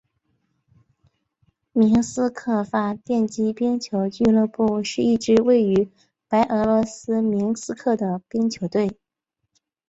[1.73, 5.91] 明斯克发电机冰球俱乐部是一支位于
[6.27, 8.97] 白俄罗斯明斯克的冰球队。